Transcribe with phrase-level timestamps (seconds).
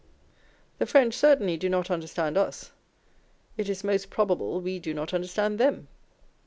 [0.79, 2.71] The French certainly do not understand us:
[3.55, 5.89] it is most probable we do not understand them.